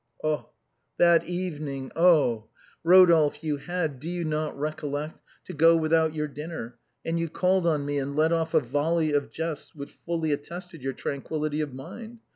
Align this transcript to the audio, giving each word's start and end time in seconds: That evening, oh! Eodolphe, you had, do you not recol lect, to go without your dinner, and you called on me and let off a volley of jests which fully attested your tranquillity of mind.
That 0.97 1.25
evening, 1.27 1.91
oh! 1.95 2.45
Eodolphe, 2.83 3.43
you 3.43 3.57
had, 3.57 3.99
do 3.99 4.09
you 4.09 4.25
not 4.25 4.55
recol 4.55 4.93
lect, 4.93 5.21
to 5.45 5.53
go 5.53 5.77
without 5.77 6.15
your 6.15 6.27
dinner, 6.27 6.79
and 7.05 7.19
you 7.19 7.29
called 7.29 7.67
on 7.67 7.85
me 7.85 7.99
and 7.99 8.15
let 8.15 8.31
off 8.33 8.55
a 8.55 8.61
volley 8.61 9.13
of 9.13 9.29
jests 9.29 9.75
which 9.75 9.99
fully 10.07 10.31
attested 10.31 10.81
your 10.81 10.93
tranquillity 10.93 11.61
of 11.61 11.75
mind. 11.75 12.17